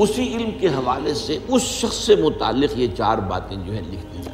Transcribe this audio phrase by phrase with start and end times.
[0.00, 4.06] اسی علم کے حوالے سے اس شخص سے متعلق یہ چار باتیں جو ہیں لکھ
[4.06, 4.30] دی جاتی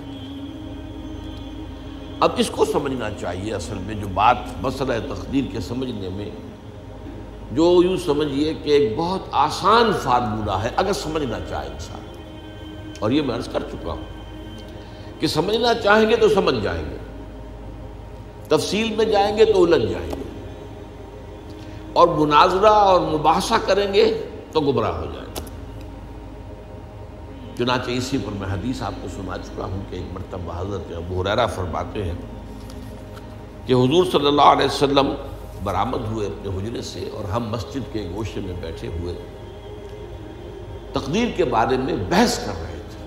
[2.21, 6.31] اب اس کو سمجھنا چاہیے اصل میں جو بات مسئلہ تقدیر کے سمجھنے میں،
[7.53, 12.01] جو یوں سمجھیے کہ ایک بہت آسان فارمولہ ہے، اگر سمجھنا چاہے انسان۔
[12.99, 14.05] اور یہ میں عرض کر چکا ہوں
[15.21, 16.97] کہ سمجھنا چاہیں گے تو سمجھ جائیں گے۔
[18.49, 20.23] تفصیل میں جائیں گے تو الجھ جائیں گے۔
[21.93, 25.46] اور مناظرہ اور مباحثہ کریں گے تو گمراہ ہو جائیں گے۔
[27.59, 31.23] چنانچہ اسی پر میں حدیث آپ کو سنا چکا ہوں کہ ایک مرتبہ حضرت ابو
[31.23, 32.15] حریرہ فرماتے ہیں
[33.67, 35.15] کہ حضور صلی اللہ علیہ وسلم
[35.65, 39.15] برآمد ہوئے اپنے حجرے سے اور ہم مسجد کے گوشے میں بیٹھے ہوئے
[40.93, 43.05] تقدیر کے بارے میں بحث کر رہے تھے۔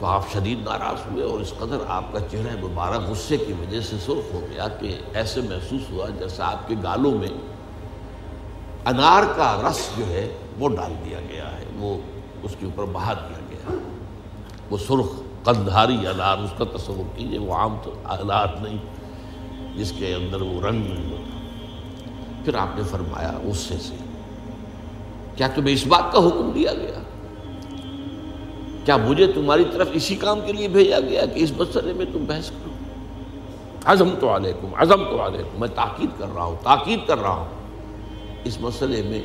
[0.00, 3.80] تو آپ شدید ناراض ہوئے اور اس قدر آپ کا چہرہ مبارک غصے کی وجہ
[3.80, 7.28] سے سرخ ہو گیا کہ ایسے محسوس ہوا جیسا آپ کے گالوں میں
[8.86, 11.98] انار کا رس جو ہے وہ ڈال دیا گیا ہے، وہ
[12.42, 13.76] اس کے اوپر بہا دیا گیا۔
[14.70, 18.76] وہ سرخ قندھاری انار، اس کا تصور کیجیے وہ عام تو آلات نہیں،
[19.76, 21.38] جس کے اندر وہ رنگ نہیں ہوتا۔
[22.44, 23.94] پھر آپ نے فرمایا، غصے سے،
[25.36, 27.02] کیا تمہیں اس بات کا حکم دیا گیا؟
[28.84, 32.24] کیا مجھے تمہاری طرف اسی کام کے لیے بھیجا گیا کہ اس مسئلے میں تم
[32.24, 32.72] بحث کرو؟
[33.84, 37.48] عزم تو علیکم عزم تو علیکم، میں تاکید کر رہا ہوں، تاکید کر رہا ہوں۔
[38.44, 39.22] اس مسئلے میں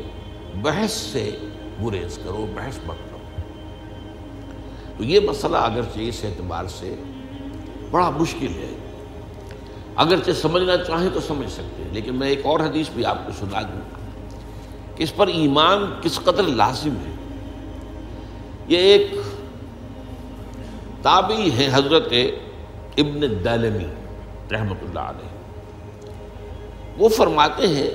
[0.62, 1.32] بحث سے
[1.84, 3.18] گریز کرو، بحث مت کرو۔
[4.98, 6.96] تو یہ مسئلہ اگرچہ اس اعتبار سے
[7.92, 8.74] بڑا مشکل ہے۔
[9.96, 13.32] اگرچہ سمجھنا چاہیں تو سمجھ سکتے ہیں، لیکن میں ایک اور حدیث بھی آپ کو
[13.40, 13.82] سنا دوں
[14.98, 17.14] کہ اس پر ایمان کس قدر لازم ہے۔
[18.68, 19.12] یہ ایک
[21.02, 22.14] تابعی ہے حضرت
[22.98, 23.88] ابن دلمی
[24.52, 25.36] رحمۃ اللہ علیہ۔
[26.98, 27.90] وہ فرماتے ہیں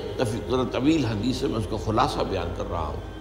[0.71, 3.12] طویل حدیث میں اس کا خلاصہ بیان کر رہا ہوں۔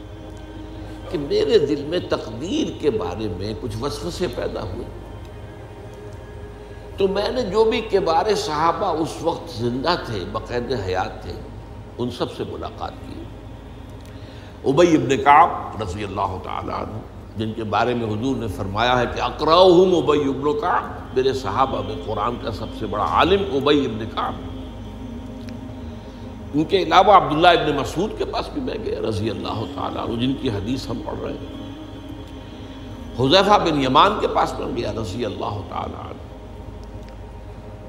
[1.12, 4.86] کہ میرے دل میں تقدیر کے بارے میں کچھ وسوسے پیدا ہوئے۔
[6.96, 11.33] تو میں نے جو بھی کبار صحابہ اس وقت زندہ تھے، بقید حیات تھے،
[11.98, 13.22] ان سب سے ملاقات کی۔
[14.64, 16.98] ابئی ابن کعب رضی اللہ تعالیٰ عنہ،
[17.36, 21.83] جن کے بارے میں حضور نے فرمایا ہے کہ اقراؤہم ابئی ابن کعب، میرے صحابہ
[21.83, 24.61] میں قرآن کا سب سے بڑا عالم ابئی ابن کعب۔
[26.55, 30.20] ان کے علاوہ عبداللہ ابن مسعود کے پاس بھی میں گیا رضی اللہ تعالیٰ عنہ،
[30.20, 31.63] جن کی حدیث ہم پڑھ رہے ہیں۔
[33.20, 36.13] حضیفہ بن یمان کے پاس میں گیا رضی اللہ تعالیٰ عنہ۔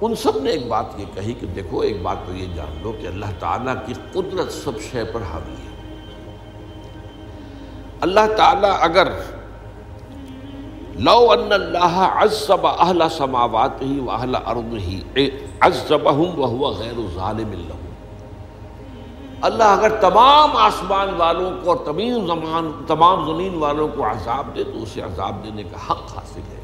[0.02, 2.92] ان سب نے ایک بات یہ کہی کہ دیکھو، ایک بات تو یہ جان لو
[3.02, 5.74] کہ اللہ تعالیٰ کی قدرت سب شے پر حاوی ہے۔
[8.02, 9.08] اللہ تعالیٰ اگر
[11.00, 15.02] لو ان اللہ عزب اہل سماوات ہی و اہل ارض ہی
[15.60, 17.93] عزبہم وہو غیر ظالم لہم۔
[19.44, 24.64] اللہ اگر تمام آسمان والوں کو اور تمام زمان تمام زمین والوں کو عذاب دے
[24.64, 26.62] تو اسے عذاب دینے کا حق حاصل ہے۔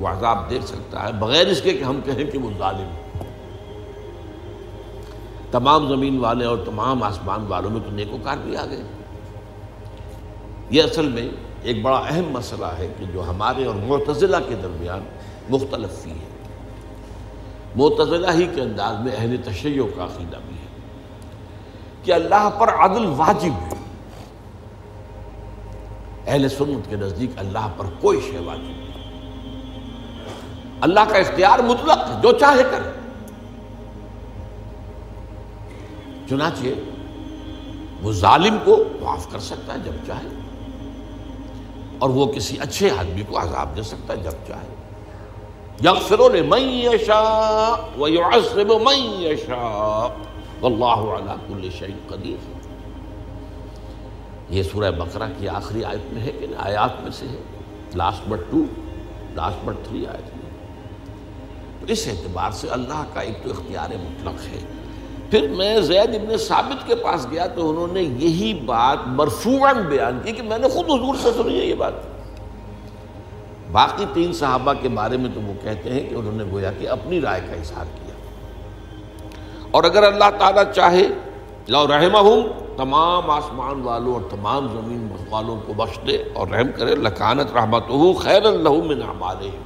[0.00, 2.88] وہ عذاب دیکھ سکتا ہے، بغیر اس کے کہ ہم کہیں کہ وہ ظالم
[5.50, 8.82] تمام زمین والے اور تمام آسمان والوں میں تو نیکوکار بھی آ گئے۔
[10.70, 11.28] یہ اصل میں
[11.62, 15.00] ایک بڑا اہم مسئلہ ہے کہ جو ہمارے اور معتزلہ کے درمیان
[15.48, 16.58] مختلف فی ہے۔
[17.76, 20.75] معتزلہ ہی کے انداز میں اہل تشیع کا عقیدہ بھی ہے۔
[22.06, 23.74] کہ اللہ پر عدل واجب ہے۔
[26.26, 28.84] اہل سنت کے نزدیک اللہ پر کوئی شے واجب نہیں۔
[30.80, 32.90] اللہ کا اختیار مطلق جو چاہے کرے۔
[36.28, 36.72] چنانچہ
[38.02, 40.28] وہ ظالم کو معاف کر سکتا ہے جب چاہے،
[41.98, 44.74] اور وہ کسی اچھے آدمی کو عذاب دے سکتا ہے جب چاہے۔
[45.84, 49.85] یغفر لمن یشاء ویعذب من یشاء۔
[50.60, 52.56] واللہ علی کل شیء قدیر۔
[54.50, 57.42] یہ سورہ بقرہ کی آخری آیت میں ہے کہ آیات میں سے ہے۔
[57.94, 58.64] Last but two
[59.34, 60.50] last but three آیت میں۔
[61.80, 64.60] تو اس اعتبار سے اللہ کا ایک تو اختیار مطلق ہے۔
[65.30, 70.18] پھر میں زید ابن ثابت کے پاس گیا تو انہوں نے یہی بات مرفوعاً بیان
[70.24, 71.92] کی کہ میں نے خود حضور سے سنی ہے یہ بات۔
[73.72, 76.88] باقی تین صحابہ کے بارے میں تو وہ کہتے ہیں کہ انہوں نے گویا کہ
[76.88, 78.05] اپنی رائے کا اظہار کیا۔
[79.76, 81.06] اور اگر اللہ تعالیٰ چاہے،
[81.68, 82.42] لو رحمہ ہوں
[82.76, 87.88] تمام آسمان والوں اور تمام زمین والوں کو بخش دے اور رحم کرے، لکانت رحمت
[87.88, 89.62] ہو خیر اللہ من اعمالہم۔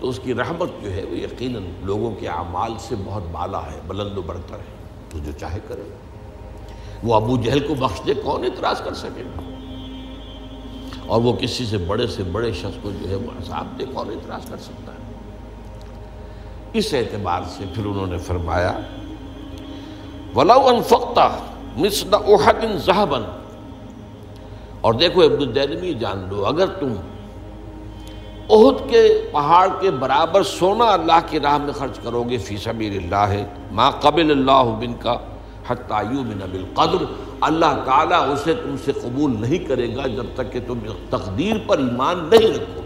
[0.00, 3.80] تو اس کی رحمت جو ہے، وہ یقیناً لوگوں کے اعمال سے بہت بالا ہے،
[3.86, 4.76] بلند و برتر ہے۔
[5.10, 5.82] تو جو چاہے کرے۔
[7.02, 9.40] وہ ابو جہل کو بخش دے، کون اعتراض کر سکے گا؟
[11.06, 14.08] اور وہ کسی سے بڑے سے بڑے شخص کو جو ہے، وہ عذاب دے، کون
[14.10, 15.17] اعتراض کر سکتا ہے؟
[16.72, 18.72] اس اعتبار سے پھر انہوں نے فرمایا
[20.34, 21.28] ولاؤ انفقتا
[21.76, 23.20] مثل احد ذهبا
[24.80, 26.92] اور دیکھو ابن الدینمی، جان لو، اگر تم
[28.50, 32.96] عہد کے پہاڑ کے برابر سونا اللہ کی راہ میں خرچ کرو گے، فی سبیل
[32.96, 33.34] اللہ،
[33.72, 35.16] ما قبل اللہ بن کا
[35.68, 37.04] حتیو بن بالقدر،
[37.40, 40.78] اللہ تعالیٰ اسے تم سے قبول نہیں کرے گا جب تک کہ تم
[41.10, 42.82] تقدیر پر ایمان نہیں رکھو۔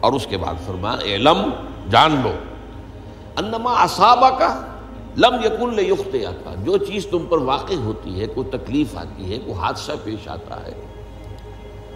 [0.00, 1.50] اور اس کے بعد فرمایا علم
[1.90, 2.32] جان لو۔
[3.36, 4.66] انما اصابہ کا
[5.16, 9.38] لم یقن یخت آتا جو چیز تم پر واقع ہوتی ہے، کوئی تکلیف آتی ہے،
[9.38, 10.72] کوئی حادثہ پیش آتا ہے،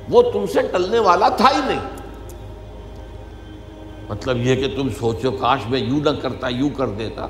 [0.08, 1.81] وہ تم سے ٹلنے والا تھا ہی نہیں۔
[4.08, 7.26] مطلب یہ کہ تم سوچو، کاش میں یوں نہ کرتا، یوں کر دیتا۔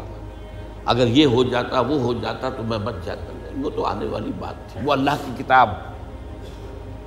[0.85, 4.07] اگر یہ ہو جاتا، وہ ہو جاتا، تو میں بچ جاتا۔ نہیں وہ تو آنے
[4.07, 5.69] والی بات تھی۔ وہ اللہ کی کتاب۔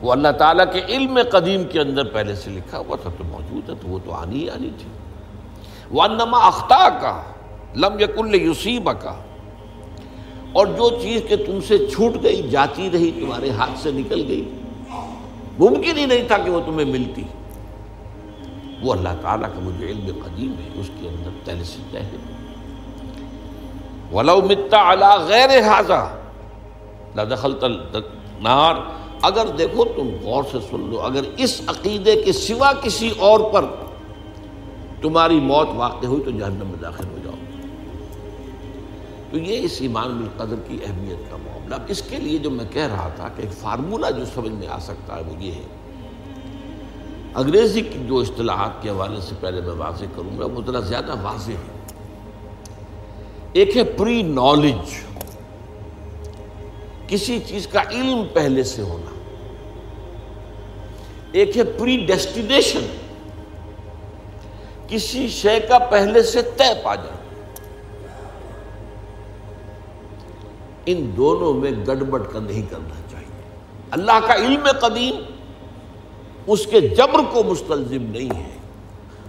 [0.01, 3.69] وہ اللہ تعالیٰ کے علم قدیم کے اندر پہلے سے لکھا ہوا تھا، تو موجود
[3.69, 4.89] ہے، تو وہ تو آنی ہی آنی تھی۔
[5.91, 6.03] وہ
[6.35, 7.21] اختہ کا
[7.75, 9.13] لم یقل یوسیبہ کا
[10.53, 14.43] اور جو چیز کہ تم سے چھوٹ گئی، جاتی رہی، تمہارے ہاتھ سے نکل گئی،
[15.59, 17.23] ممکن ہی نہیں تھا کہ وہ تمہیں ملتی۔
[18.81, 22.03] وہ اللہ تعالیٰ کا مجھے علم قدیم ہے، اس کے اندر تلسی ہے
[24.11, 26.05] ولو متا علا غیر حاضہ
[27.15, 27.53] لدخل
[28.39, 28.75] نار
[29.21, 33.65] اگر دیکھو، تم غور سے سن لو، اگر اس عقیدے کے سوا کسی اور پر
[35.01, 37.33] تمہاری موت واقع ہوئی تو جہنم میں داخل ہو جاؤ۔
[39.31, 42.65] تو یہ اس ایمان بالقدر کی اہمیت کا معاملہ۔ اب اس کے لیے جو میں
[42.71, 45.61] کہہ رہا تھا کہ ایک فارمولہ جو سمجھ میں آ سکتا ہے وہ یہ ہے۔
[47.35, 51.15] انگریزی کی جو اصطلاحات کے حوالے سے پہلے میں واضح کروں گا، وہ ذرا زیادہ
[51.21, 51.77] واضح ہے
[53.53, 54.99] ایک ہے پری نالج
[57.07, 59.11] کسی چیز کا علم پہلے سے ہونا۔
[61.31, 62.79] ایک ہے پری ڈیسٹینیشن
[64.87, 67.17] کسی شے کا پہلے سے طے پا جانا
[70.85, 73.41] ان دونوں میں گڑبڑ کا نہیں کرنا چاہیے۔
[73.91, 75.15] اللہ کا علم قدیم
[76.47, 78.57] اس کے جبر کو مستلزم نہیں ہے۔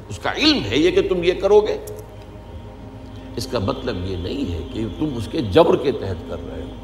[0.09, 1.87] اس کا علم ہے یہ کہ تم یہ کرو گے۔
[3.37, 6.63] اس کا مطلب یہ نہیں ہے کہ تم اس کے جبر کے تحت کر رہے
[6.63, 6.75] ہو۔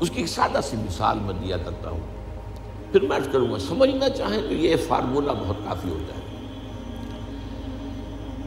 [0.00, 2.00] اس کی ایک سادہ سی مثال میں دیا کرتا ہوں۔
[2.92, 6.33] پھر میں کروں گا، سمجھنا چاہیں تو یہ فارمولہ بہت کافی ہو جائے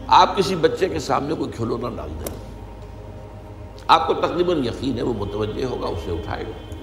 [0.08, 2.36] آپ کسی بچے کے سامنے کوئی کھلونا ڈال دیں۔
[3.88, 6.76] آپ کو تقریباً یقین ہے، وہ متوجہ ہوگا، اسے اٹھائے گا۔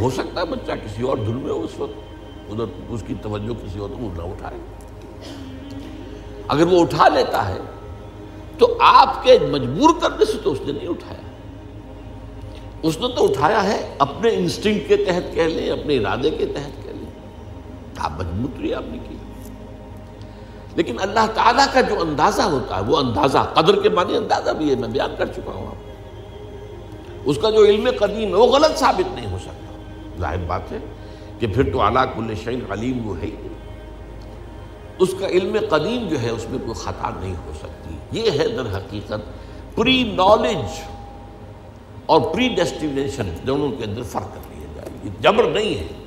[0.00, 1.92] ہو سکتا ہے بچہ کسی اور دھن میں ہو اس وقت،
[2.50, 4.58] ادھر اس کی توجہ کسی اور نہ اٹھائے۔
[6.48, 7.58] اگر وہ اٹھا لیتا ہے،
[8.58, 11.20] تو آپ کے مجبور کرنے سے تو اس نے نہیں اٹھایا۔
[12.82, 16.84] اس نے تو اٹھایا ہے اپنے انسٹنگ کے تحت کہہ لیں، اپنے ارادے کے تحت
[16.84, 17.10] کہہ لیں۔
[17.96, 19.16] آپ مجبور تو آپ نے کی
[20.76, 24.70] لیکن اللہ تعالیٰ کا جو اندازہ ہوتا ہے، وہ اندازہ قدر کے معنی اندازہ بھی
[24.70, 25.74] ہے، میں بیان کر چکا ہوں آپ
[27.24, 29.74] اس کا جو علم قدیم ہے، وہ غلط ثابت نہیں ہو سکتا۔
[30.20, 30.78] ظاہر بات ہے
[31.38, 33.30] کہ پھر تو اعلیٰ کل شعین علیم وہ ہے
[34.98, 38.48] اس کا علم قدیم جو ہے، اس میں کوئی خطا نہیں ہو سکتی۔ یہ ہے
[38.48, 39.20] در حقیقت
[39.76, 40.80] پری نالج
[42.06, 46.01] اور پری ڈیسٹینیشن دونوں کے اندر فرق کر لیا جائے۔ یہ جبر نہیں ہے۔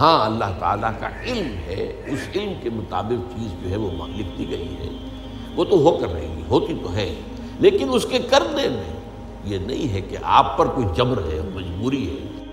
[0.00, 4.50] ہاں اللہ تعالیٰ کا علم ہے، اس علم کے مطابق چیز جو ہے وہ لکھتی
[4.50, 4.88] گئی ہے۔
[5.54, 7.14] وہ تو ہو کر رہے گی، ہوتی تو ہے،
[7.60, 8.94] لیکن اس کے کرنے میں
[9.44, 12.45] یہ نہیں ہے کہ آپ پر کوئی جبر ہے مجبوری ہے۔